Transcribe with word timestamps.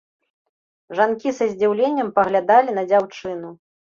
Жанкі 0.99 1.33
са 1.41 1.45
здзіўленнем 1.51 2.09
паглядалі 2.17 2.75
на 2.79 2.83
дзяўчыну. 2.91 3.55